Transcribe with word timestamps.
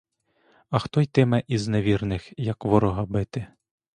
А 0.69 0.79
хто 0.79 1.01
йтиме 1.01 1.43
із 1.47 1.67
невірних— 1.67 2.33
як 2.39 2.65
ворога 2.65 3.05
бити. 3.05 3.47